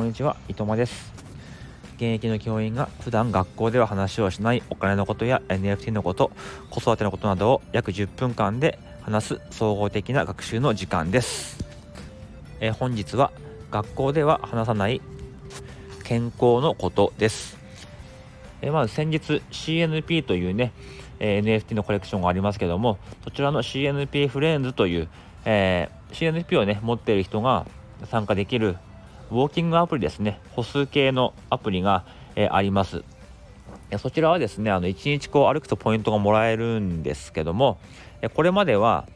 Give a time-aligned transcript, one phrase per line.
[0.00, 1.12] こんにちは、伊藤です。
[1.96, 6.30] 現役の教員が普段学校では話をしないお金のことや NFT のこと
[6.70, 11.58] 子育てのことなどを約10分間で話す総合的な学習の時間です。
[12.60, 13.30] え本日は
[13.70, 15.02] 学校では話さない
[16.02, 17.58] 健康のことです。
[18.62, 20.72] えまず先日 CNP というね、
[21.18, 25.08] え NFT のコレクションがありますけどもそちらの CNP フレンズという、
[25.44, 27.66] えー、CNP をね持っている人が
[28.06, 28.78] 参加できる
[29.30, 32.04] ウォーキングアプリですね歩数計のアプリが、
[32.36, 33.04] え、あります
[33.98, 37.78] そちらはですねあの1日こう歩くとポイントがもらえるんですけども
[38.34, 39.06] これまでは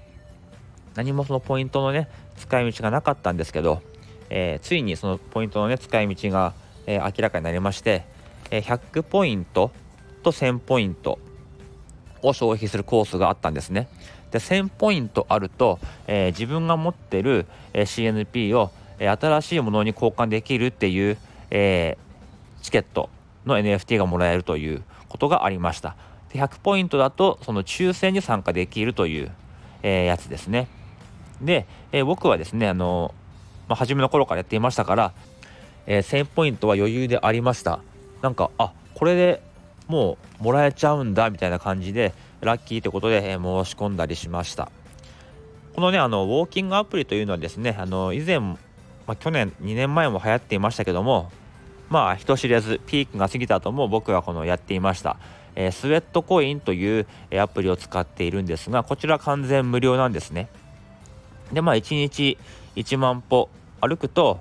[0.94, 3.82] 何もそのポイントのね使い道がなかったんですけど、
[4.30, 6.54] えー、ついにそのポイントのね使い道が、
[6.86, 8.04] えー、明らかになりまして、
[8.50, 9.70] えー、100ポイント
[10.22, 11.18] と1000ポイント
[12.22, 13.88] を消費するコースがあったんですね。
[14.30, 15.78] で1000ポイントあると、
[16.08, 21.16] え自分が持ってる、え CNP を、新しいものに交換できるっていう、
[21.50, 21.98] え
[22.62, 23.10] チケット
[23.46, 25.96] の NFT がもらえるということがありました。
[26.32, 29.32] で100ポイントだとその抽選に参加できるという、
[29.82, 30.68] えやつですね。
[31.40, 33.14] で、えー、僕はですね、あの
[33.68, 35.12] まあ、初めの頃からやっていましたから、
[35.86, 37.80] え、1000ポイントは余裕でありました。
[38.22, 39.42] なんか、あこれで
[39.86, 44.70] もうもらえちゃうんだみたいな感じで、ラッキーということで、え、申し込んだりしました。
[45.74, 48.56] このね、あのウォーキングアプリというのはですね、あの以前、
[49.06, 51.30] まあ、去年、2年前も流行っていましたけども、
[51.90, 55.16] まあ人知れずピークが過ぎた後も僕はこのやっていました、
[55.54, 57.06] えー、スウェットコインという
[57.40, 60.48] アプリを使っているんですがこちら完全無料なんですね。
[61.52, 62.38] で、まあ、1日
[62.74, 63.48] 1万歩
[63.80, 64.40] 歩くと、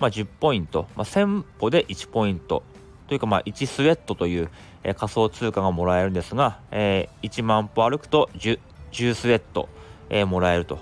[0.00, 2.62] まあ、10ポイント、まあ、1000歩で1ポイント。
[3.08, 4.50] というか、まあ、1スウェットという、
[4.82, 8.58] 仮想通貨がもらえるんですが、えー、1万歩歩くと 10,
[8.90, 9.68] 10スウェット、
[10.10, 10.80] えー、もらえると。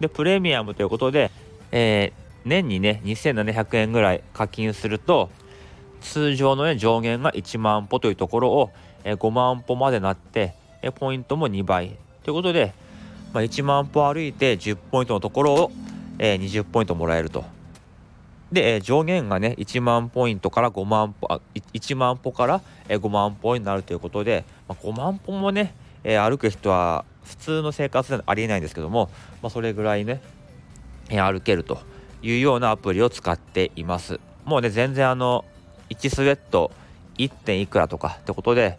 [0.00, 1.30] で、プレミアムということで、
[1.70, 5.30] えー、年にね、2700円ぐらい課金すると、
[6.00, 8.70] 通常の、ね、上限が1万歩というところを、
[9.04, 12.72] えー、5万歩までなって、え、ポイントも2倍ということで、
[13.32, 15.72] まあ、1万歩歩いて10ポイントのところを、
[16.18, 17.44] えー、20ポイントもらえると。
[18.52, 25.74] で、え、上限がね1万ポイントから5万歩あ1万歩から、えー、5万歩になるということで、まあ、5万歩もね、
[26.04, 29.10] え、歩く人は普通の生活ではありえないんですけども、
[29.42, 30.20] まあ、それぐらいね、
[31.10, 31.80] え、歩けると
[32.26, 34.20] いうようなアプリを使っています。
[34.44, 35.44] もうね全然あの
[35.90, 36.70] 1スウェット
[37.18, 37.30] 1.
[37.30, 38.78] 点いくらとかってことで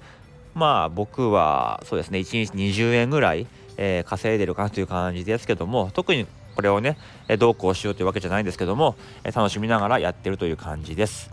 [0.53, 3.47] まあ僕はそうですね1日20円ぐらい
[3.77, 6.25] えー、稼いでるかなという感じですけども特に
[6.55, 6.97] これをね
[7.37, 11.29] どうこうしようというわけじゃないんですけども、え楽しみながらやってるという感じです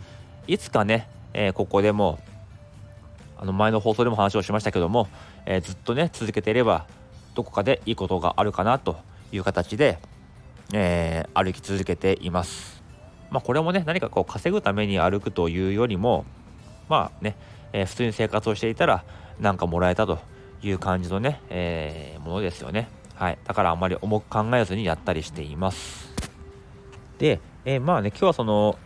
[0.46, 2.18] いつかね、えー、ここでも
[3.38, 5.08] あの前の放送でも話をしましたけども、
[5.46, 6.86] えー、ずっとね続けていれば
[7.34, 8.96] どこかでいいことがあるかなと
[9.32, 9.98] いう形で、
[10.72, 12.82] えー、歩き続けています
[13.30, 16.24] まあこれもね何かこう稼ぐために歩くというよりも
[16.88, 17.36] まあね、
[17.72, 19.04] え普通に生活をしていたら
[19.40, 20.18] なんかもらえたと
[20.62, 22.88] いう感じのね、えー、ものですよね。
[23.14, 23.38] はい。
[23.44, 26.12] だからあんまり重く考えずにやったりしています。
[27.18, 28.78] で、えー、まあね、今日はその、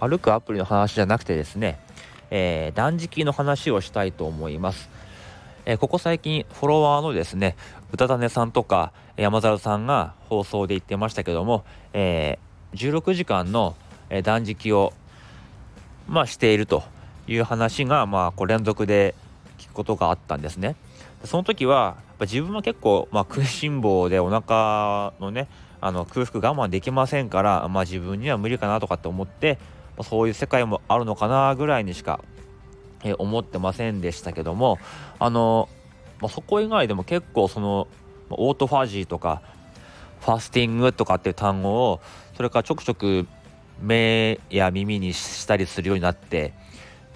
[0.00, 1.78] 歩くアプリの話じゃなくてですね、
[2.30, 4.90] え、断食の話をしたいと思います。
[5.64, 7.56] えー、ここ最近フォロワーのですね、
[7.92, 13.76] 宇多種さんとか山猿さんが放送で言ってましたけども、えー、16時間の
[14.24, 14.92] 断食を、
[16.08, 16.82] まあ、していると
[17.28, 19.14] いう話が、まあ、こう連続で
[19.58, 20.74] 聞くことがあったんですね。
[21.24, 25.46] その時は自分は結構、まあ、食いしん坊でお腹のね
[25.80, 29.58] あの空腹我慢できませんから、まあ、自分には無理かなとかって思って、
[29.96, 32.20] まあ、そういう世界もあるのかなぐらいにしか、
[33.04, 34.78] え思ってませんでしたけども
[35.18, 35.68] あの、
[36.20, 37.88] まあ、そこ以外でも結構その
[38.30, 39.42] オートファジーとか
[40.20, 42.00] ファスティングとかっていう単語を
[42.36, 43.26] それからちょくちょく
[43.80, 46.54] 目や耳にしたりするようになって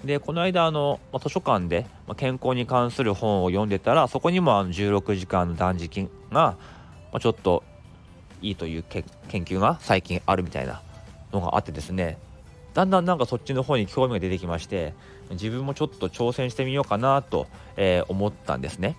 [0.03, 1.87] でこの間あの、ま図書館で、
[2.17, 6.55] 健康に関する本を読んでたらそこにもあの16時間の断食が、
[7.11, 7.63] まちょっと
[8.41, 9.03] いいという研
[9.43, 10.81] 究が最近あるみたいな
[11.33, 12.19] のがあってですね
[12.77, 14.93] だんだんなんかそっちの方に興味が出てきまして
[15.31, 18.95] 自分もちょっと挑戦してみようかなと、えー、思ったんですね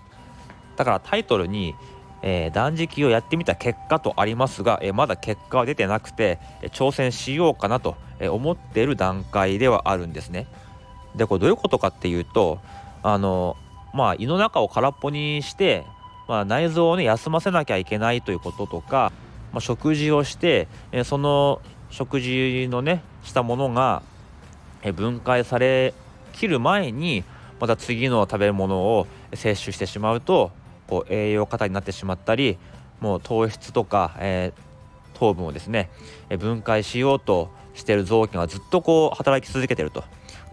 [0.75, 1.75] だからタイトルに、
[2.21, 6.39] えー、断食をやってみた結果とありますが、えー、まだ結果は出てなくて、
[6.71, 10.47] 挑戦しようかなと思っている段階ではあるんですね。
[11.15, 12.59] でこれどういうことかっていうと
[13.01, 13.57] あの
[13.93, 15.85] まあ胃の中を空っぽにして、
[16.27, 19.11] まあ、内臓をね休ませなきゃいけないということとか、
[19.51, 24.01] まあ、食事をして、えその食事のねしたものが、
[24.95, 25.93] 分解され
[26.33, 27.23] きる前に
[27.59, 30.51] また次の食べ物を摂取してしまうと
[30.87, 32.57] こう栄養過多になってしまったり
[33.01, 34.53] もう糖質とか、え
[35.13, 35.89] 糖分をですね
[36.39, 40.03] 分解しようとしている臓器がずっとこう働き続けてると。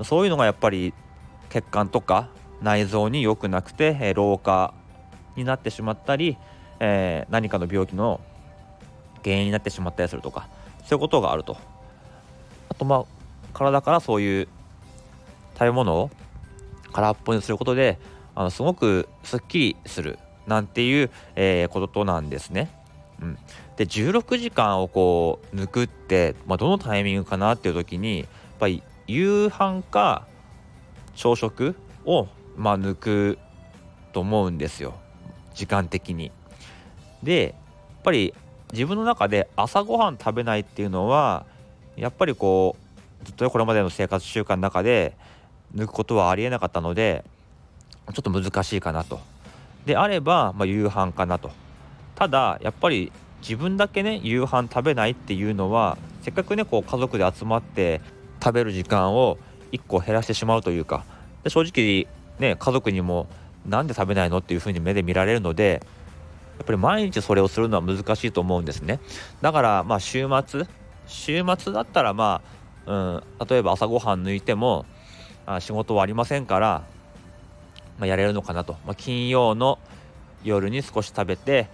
[0.04, 0.92] そういうのがやっぱり
[1.48, 2.28] 血管とか
[2.60, 4.74] 内臓に良くなくて、え老化
[5.36, 6.36] になってしまったり、
[6.80, 8.20] えー、何かの病気の
[9.24, 10.48] 原因になってしまったりするとか
[10.86, 11.56] そういうことがあると
[12.68, 13.04] あとまあ
[13.52, 14.48] 体からそういう
[15.54, 16.10] 食べ物を
[16.92, 17.98] 空っぽにすることで
[18.34, 22.70] あのすごくすっきりするなんていう、えー、ことなんですね。
[23.20, 23.38] うん、
[23.76, 28.28] で16時間をこう抜くって、まあ、どのタイミングかなっていう時にやっ
[28.60, 30.26] ぱり夕飯か
[31.14, 31.74] 朝食
[32.04, 33.38] を、まあ、抜く
[34.12, 34.94] と思うんですよ
[35.54, 36.30] 時間的に。
[37.22, 37.50] でや
[38.00, 38.34] っぱり
[38.72, 41.44] 自分の中で朝ごはん食べないっていうのは
[41.96, 42.76] やっぱりこ
[43.22, 45.14] うずっとこれまでの生活習慣の中で
[45.74, 47.24] 抜くことはありえなかったので
[48.12, 49.20] ちょっと難しいかなと。
[49.84, 51.50] であれば、まあ、夕飯かなと。
[52.14, 58.00] ただやっぱり自分だけね夕飯食べないっていうのはせっかくねこう家族で集まって
[58.42, 59.38] 食べる時間を
[59.72, 61.04] 1個減らしてしまうというか
[61.44, 62.08] で正直
[62.38, 63.28] ね家族にも
[63.66, 65.82] なんで食べないのっていう風に目で見られるので
[66.58, 69.00] やっぱり毎日それをするのは難しいと思うんですね。
[69.42, 70.64] だからまあ週末
[71.06, 72.42] 週末だったらま
[72.86, 74.86] あ、うん、例えば朝ごはん抜いても
[75.46, 76.82] あ仕事はありませんから、
[77.98, 79.78] まあ、やれるのかなと、まあ、金曜の
[80.42, 81.68] 夜に少し食べて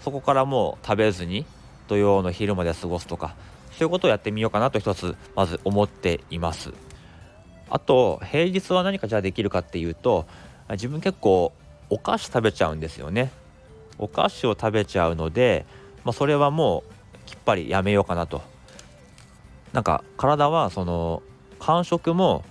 [0.00, 1.46] そこからもう食べずに
[1.88, 3.36] 土曜の昼まで過ごすとか
[3.72, 6.72] そういうことをやってみようかなと一つまず思っています。
[7.68, 10.26] あと平日は何かじゃあできるかっていうと
[10.70, 11.52] 自分結構
[11.90, 13.30] お菓子食べちゃうんですよね。
[13.98, 15.66] お菓子を食べちゃうので、
[16.04, 18.42] まあ、それはもうきっぱりやめようかなと
[19.72, 21.22] なんか体はその
[21.58, 22.44] 間食も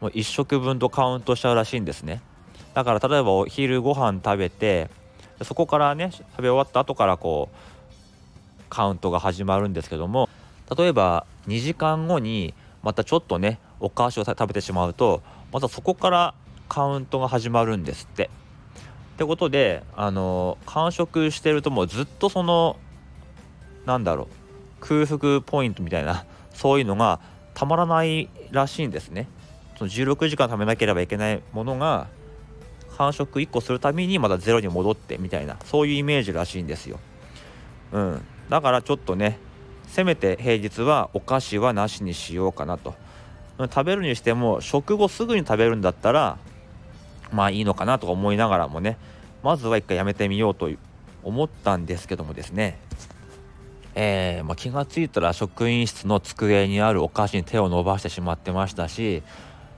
[0.00, 2.22] もう1食分とカウントしちゃうらしいんですね
[2.74, 4.90] だから例えばお昼ご飯食べて
[5.42, 10.28] そこからね食べ終わった後からこうカウントが始まるんですけども
[10.76, 16.34] 例えば2時間後にまたちょっとねお菓子を食べてしまうとまたそこから
[16.68, 18.30] カウントが始まるんですって。
[19.18, 22.76] ってことであの完食してるともうずっとその
[23.84, 24.28] なんだろ
[24.80, 26.24] う空腹ポイントみたいな
[26.54, 27.18] そういうのが
[27.52, 29.28] たまらないらしいんですね。
[29.76, 32.06] その16時間食べなければいけないものが
[32.96, 37.00] 繁殖1個するためにまたゼロに戻ってみたいなそういうイメージらしいんですよ。
[37.90, 39.40] うん、だからちょっとね
[39.88, 42.94] せめて平日はお菓子はなしにしようかなと
[43.58, 46.38] 食べるにしても食後すぐに食べるんだったら
[47.32, 48.98] まあいいのかなとか思いながらもね
[49.42, 50.70] まずは一回やめてみようと
[51.22, 52.78] 思ったんですけどもですね。
[53.94, 59.24] えー、まあ、気が付いたら職員室の机にあるお菓子に手を伸ばしてしまってましたし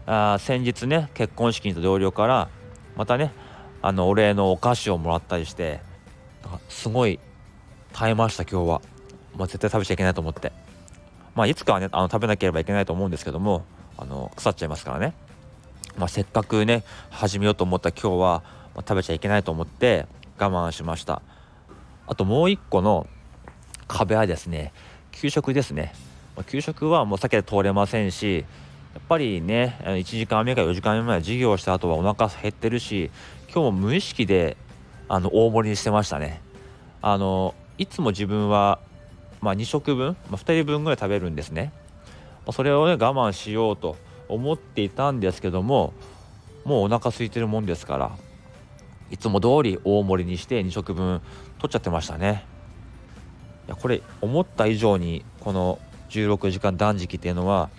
[0.04, 2.50] あ先日ね結婚式の同僚から
[2.96, 3.32] またね
[3.80, 5.80] あのお礼のお菓子をもらったりして
[6.68, 7.18] すごい
[7.94, 8.82] 耐えました今日は、
[9.38, 10.52] まあ、絶対食べちゃいけないと思って。
[11.34, 13.64] まあいつかはねあの食べなければいけないと思うんですけども
[13.96, 15.14] あの腐っちゃいますからね、
[15.96, 18.42] まあ、せっかくね始めようと思った今日は、
[18.74, 20.06] まあ、食べちゃいけないと思って
[20.38, 21.22] 我慢しました。
[22.06, 23.06] あともう一個の
[23.86, 24.72] 壁はですね
[25.12, 25.92] 給食ですね、
[26.36, 28.44] まあ、給食はもう避けて通れませんし
[28.94, 33.10] やっぱりね1時間目か4時間目まで授業した後はお腹減ってるし
[33.52, 34.56] 今日も無意識で
[35.08, 36.40] あの大盛りにしてましたね。
[37.02, 38.78] あのいつも自分は、
[39.40, 41.72] まあ、2食分、まあ、2人分ぐらい食べるんですね、
[42.44, 43.96] まあ、それをね我慢しようと
[44.32, 45.92] 思っていたんですけども
[46.64, 48.16] もうお腹空いてるもんですから
[49.10, 51.20] いつも通り大盛りにして2食分
[51.58, 52.44] 取っちゃってましたね。
[53.66, 55.78] いやこれ思った以上にこの
[56.10, 57.70] 16時間断食っていうのは、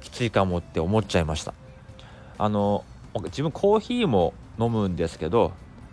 [0.00, 1.54] きついかもって思っちゃいました。
[2.38, 2.84] あの
[3.24, 5.52] 自分コーヒーも飲むんですけど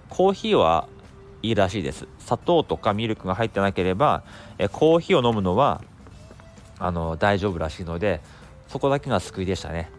[0.10, 0.88] コーヒーは
[1.42, 2.08] いいらしいです。
[2.20, 4.24] 砂糖とかミルクが入ってなければ
[4.58, 5.82] えコーヒーを飲むのは
[6.80, 8.22] あの大丈夫らしいので
[8.68, 9.90] そこだけが救いでしたね、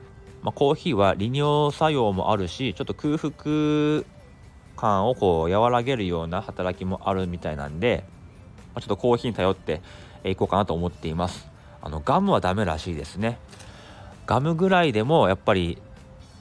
[0.43, 4.05] まあ、コーヒーは利尿作用もあるしちょっと空腹
[4.77, 8.05] 感をこう和らげるような働きもあるみたいなんで、
[8.75, 9.81] まあ、ちょっとコーヒーに頼って
[10.25, 11.49] いこうかなと思っています。
[11.81, 13.39] あのガムはダメらしいですね。
[14.27, 15.79] ガムぐらいでもやっぱり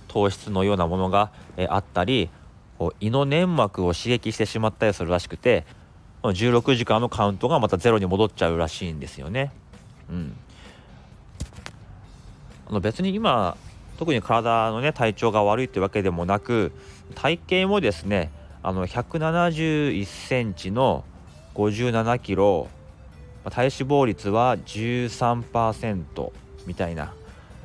[0.08, 2.30] 糖質のようなものが、えあったり
[2.78, 5.66] こう胃の粘膜を刺激してしまったりするらしくて
[6.22, 9.52] 16時間のカウントがまたゼロに戻っちゃうらしいんですよね。
[10.10, 10.36] うん、
[12.70, 13.58] あの別に今
[13.98, 16.72] 特に体のね体調が悪いってわけでもなく
[17.16, 18.32] 体型もですね
[18.64, 21.04] あの171センチの
[21.56, 22.70] 57キロ
[23.50, 26.32] 体脂肪率は13%
[26.66, 27.14] みたいな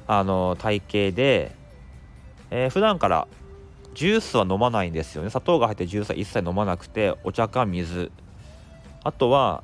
[0.06, 1.54] あの体型で、
[2.50, 3.26] えー、普段から
[3.94, 5.28] ジュースは飲まないんですよね。
[5.28, 8.10] 砂糖が入ってジュースは一切飲まなくてお茶か水。
[9.04, 9.62] あとは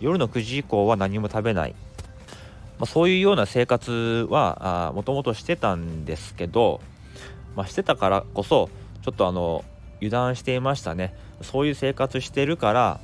[0.00, 1.74] 夜の9時以降は何も食べない、
[2.78, 6.80] まあ、そういうような生活はもともとしてたんですけど、
[7.56, 8.70] まあ、してたからこそ
[9.02, 9.64] ちょっとあの
[9.96, 11.14] 油断していましたね。
[11.42, 13.00] そういう生活してるから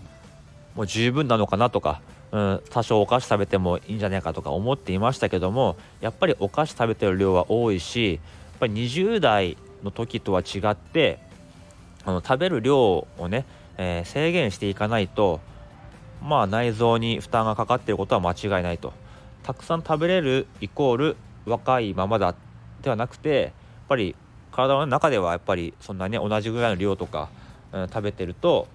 [0.75, 2.01] もう十分なのかなとか、
[2.33, 8.19] うん、多少お菓子食べてもいいんじゃないかとか思っていましたけどもやっぱりお菓子食べてる量は多いしや
[8.57, 11.19] っぱり20代の時とは違って
[12.05, 13.47] あの食べる量をね、
[13.79, 15.41] えー、制限していかないと
[16.23, 18.93] まあ内臓に負担がかかっていることは間違いないと。
[19.45, 22.35] たくさん食べれるイコール若いままだ
[22.83, 23.53] ではなくてやっ
[23.89, 24.17] ぱり
[24.51, 27.29] 体の中ではやっぱりそんなに同じぐらいの量とか、
[27.73, 28.67] うん、食べてると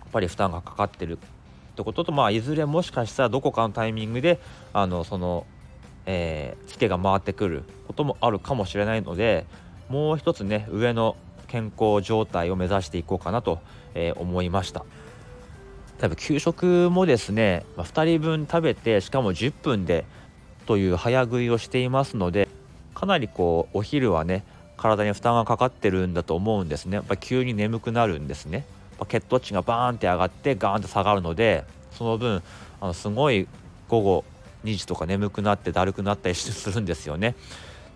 [0.00, 4.40] やっぱり負担がかかってるってこととまあいずれもしかしたらどこかのタイミングで
[4.72, 5.46] あのその、
[6.06, 9.46] えー、ツケが回ってくることもあるかもしれないので
[9.88, 13.60] もう一つね上の健康状態を目指していこうかなと、
[13.94, 14.84] えー、思いました。
[15.98, 20.04] 多分給食もですね、まあ、2人分食べてしかも10分で
[20.66, 22.48] という早食いをしていますので
[22.94, 24.44] かなりこうお昼はね
[24.76, 26.96] 体に負担がかかってるんだと思うんですね。
[26.96, 28.66] やっぱ急に眠くなるんですね。
[29.08, 32.42] 血糖値がバーンって上がってガーンって下がるのでその分
[32.80, 33.48] あのすごい
[33.88, 34.24] 午後
[34.64, 37.34] 2時とか眠くなってだるくなったりするんですよね。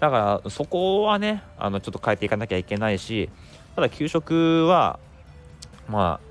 [0.01, 3.29] だからそこはねあのちょっと変えていかなきゃいけないし
[3.75, 4.99] ただ給食は
[5.89, 6.28] まあ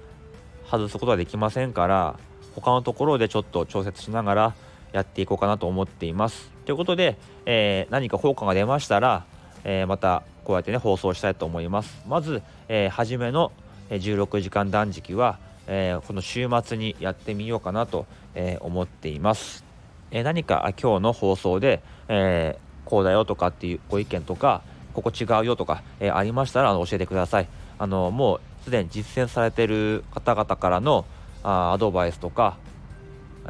[0.70, 2.20] 外すことはできませんから
[2.56, 4.56] 他のところでちょっと調節しながら
[4.92, 6.52] やっていこうかなと思っています。
[6.66, 9.26] ということで、えー、何か効果が出ましたら、
[9.64, 12.02] えー、またこうやってね放送したいと思います。
[12.08, 13.52] まず、えー、初めの
[13.90, 18.06] 16時間断食は、えー、この週末にやってみようかなと、
[18.36, 19.64] え、思っています。
[20.12, 24.62] え、何か今日の放送で、えこうだよとかっていうご意見とか
[24.94, 27.48] ここ違うよとか、えありましたらあの教えてください。
[27.78, 31.06] あのもうすでに実践されている方々からの
[31.42, 32.58] あアドバイスとか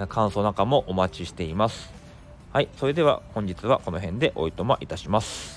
[0.10, 1.92] 感想なんかもお待ちしています。
[2.54, 5.57] はい、それでは本日はこの辺でおいとまいたします。